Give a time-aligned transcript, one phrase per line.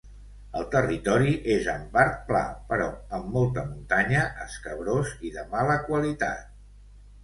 [0.61, 2.41] El territori és en part pla,
[2.73, 6.63] però amb molta muntanya, escabrós i de mala qualitat.